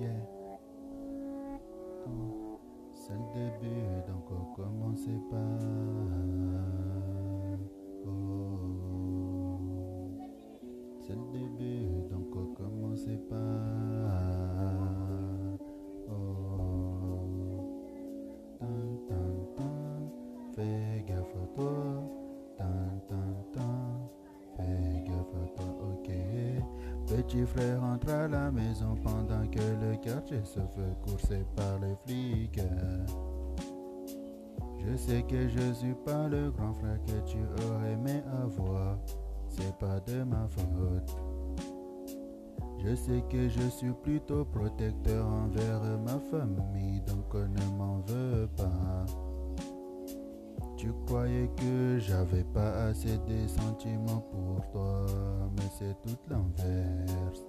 Yeah. 0.00 0.06
C'est 2.94 3.14
le 3.14 3.26
début, 3.34 4.06
donc 4.06 4.30
on 4.30 4.44
commence 4.54 5.08
pas. 5.28 5.58
Oh. 8.06 9.58
C'est 11.00 11.16
le 11.16 11.26
début, 11.32 12.08
donc 12.10 12.28
on 12.36 12.46
commence 12.54 13.08
pas. 13.28 13.60
Oh. 16.08 16.14
Tan, 19.08 19.30
tan, 19.56 20.12
fais 20.54 21.04
gaffe 21.08 21.34
à 21.34 21.46
toi. 21.56 21.74
Tan, 22.56 22.88
tan, 23.08 23.30
tan, 23.52 24.10
fais 24.56 25.02
gaffe 25.04 25.34
à 25.34 25.46
toi. 25.56 25.67
Petit 27.08 27.46
frère 27.46 27.82
entre 27.82 28.10
à 28.10 28.28
la 28.28 28.50
maison 28.50 28.94
pendant 29.02 29.46
que 29.50 29.58
le 29.58 29.96
quartier 29.96 30.44
se 30.44 30.60
fait 30.60 30.94
courser 31.02 31.42
par 31.56 31.78
les 31.80 31.96
flics. 32.04 32.60
Je 34.78 34.96
sais 34.96 35.22
que 35.22 35.48
je 35.48 35.72
suis 35.72 35.94
pas 36.04 36.28
le 36.28 36.50
grand 36.50 36.74
frère 36.74 36.98
que 37.06 37.30
tu 37.30 37.38
aurais 37.64 37.92
aimé 37.92 38.22
avoir, 38.42 38.98
c'est 39.48 39.76
pas 39.78 40.00
de 40.00 40.22
ma 40.22 40.46
faute. 40.48 41.16
Je 42.84 42.94
sais 42.94 43.24
que 43.30 43.48
je 43.48 43.68
suis 43.68 43.92
plutôt 44.02 44.44
protecteur 44.44 45.26
envers 45.26 45.80
ma 46.04 46.18
famille, 46.30 47.00
donc 47.00 47.34
ne 47.34 47.76
m'en 47.76 48.00
veux 48.06 48.48
pas. 48.56 49.06
Tu 50.78 50.92
croyais 51.06 51.50
que 51.56 51.98
j'avais 51.98 52.44
pas 52.54 52.84
assez 52.84 53.18
de 53.18 53.48
sentiments 53.48 54.24
pour 54.30 54.64
toi, 54.70 55.04
mais 55.56 55.68
c'est 55.76 56.00
tout 56.02 56.16
l'inverse. 56.30 57.44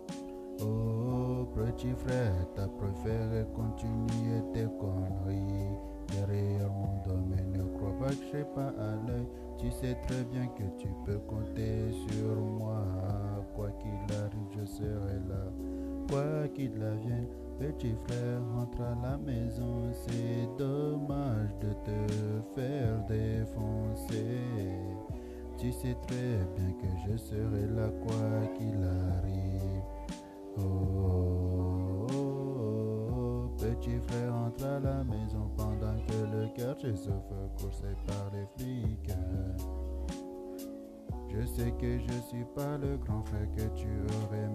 Oh, 0.62 1.48
petit 1.56 1.94
frère, 2.06 2.34
t'as 2.56 2.68
préféré 2.68 3.46
continuer 3.54 4.42
tes 4.52 4.66
conneries 4.80 5.78
derrière 6.12 6.72
mon 6.72 7.04
domaine. 7.06 7.52
Ne 7.52 7.78
crois 7.78 7.98
pas 8.00 8.10
que 8.10 8.16
je 8.16 8.38
sais 8.40 8.48
pas 8.56 8.74
à 8.80 8.96
l'œil. 9.08 9.28
Tu 9.60 9.70
sais 9.74 9.96
très 10.08 10.24
bien 10.24 10.48
que 10.48 10.64
tu 10.80 10.88
peux 11.06 11.20
compter 11.20 11.92
sur 11.92 12.36
moi. 12.36 12.84
Quoi 13.56 13.70
qu'il 13.80 14.16
arrive, 14.18 14.60
je 14.60 14.66
serai 14.66 15.20
là. 15.30 15.52
Quoi 16.10 16.48
qu'il 16.48 16.82
advienne, 16.82 17.28
petit 17.60 17.96
frère, 18.08 18.42
rentre 18.56 18.82
à 18.82 18.96
la 19.04 19.18
maison. 19.18 19.92
C'est 19.94 20.48
dommage 20.58 21.54
de 21.62 21.74
te 21.84 22.14
faire 22.56 23.06
défoncer. 23.08 24.40
Tu 25.58 25.72
sais 25.74 25.96
très 26.08 26.38
bien 26.56 26.72
que 26.82 26.88
je 27.06 27.18
serai 27.18 27.68
là, 27.76 27.90
quoi 28.02 28.48
qu'il 28.58 28.82
arrive. 28.84 29.84
Oh, 30.58 32.08
oh, 32.12 33.08
oh, 33.14 33.52
petit 33.58 34.00
frère 34.08 34.34
entre 34.34 34.66
à 34.66 34.80
la 34.80 35.04
maison 35.04 35.50
pendant 35.58 35.96
que 36.08 36.38
le 36.38 36.48
quartier 36.56 36.96
se 36.96 37.10
fait 37.10 37.62
courser 37.62 37.94
par 38.08 38.32
les 38.34 38.46
flics. 38.58 39.12
Je 41.32 41.46
sais 41.46 41.72
que 41.80 42.00
je 42.00 42.14
suis 42.28 42.46
pas 42.56 42.78
le 42.78 42.98
grand 42.98 43.24
frère 43.24 43.48
que 43.56 43.80
tu 43.80 43.88
aurais 43.88 44.49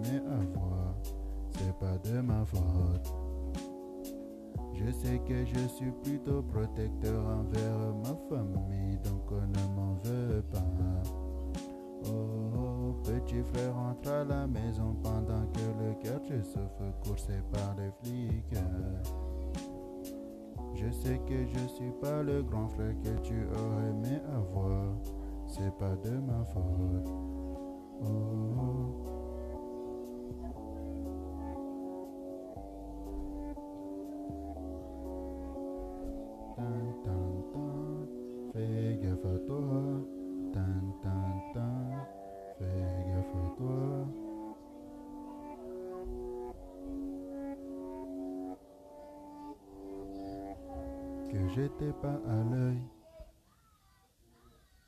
sais 5.05 5.19
que 5.27 5.45
je 5.45 5.67
suis 5.67 5.91
plutôt 6.03 6.41
protecteur 6.41 7.23
envers 7.25 7.95
ma 8.03 8.15
famille, 8.29 8.97
donc 9.03 9.31
ne 9.31 9.75
m'en 9.75 9.93
veux 10.03 10.41
pas. 10.51 10.63
Oh, 12.07 12.95
petit 13.03 13.41
frère 13.53 13.75
entre 13.77 14.11
à 14.11 14.23
la 14.23 14.47
maison 14.47 14.95
pendant 15.03 15.45
que 15.53 15.83
le 15.83 15.93
quartier 16.01 16.41
se 16.43 16.59
fait 16.59 17.07
courser 17.07 17.39
par 17.51 17.75
les 17.77 17.91
flics. 18.01 18.59
Je 20.73 20.91
sais 20.91 21.19
que 21.27 21.45
je 21.47 21.67
suis 21.67 21.91
pas 22.01 22.21
le 22.23 22.41
grand 22.43 22.67
frère 22.69 22.95
que 23.03 23.21
tu 23.21 23.45
aurais 23.53 23.89
aimé 23.89 24.19
avoir, 24.33 24.95
c'est 25.47 25.75
pas 25.77 25.95
de 26.03 26.17
ma 26.17 26.43
faute. 26.45 27.11
Oh. 28.03 29.14
Que 51.31 51.47
j'étais 51.49 51.91
pas 52.01 52.21
à 52.27 52.43
l'œil 52.51 52.81